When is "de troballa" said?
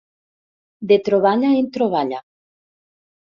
0.91-1.51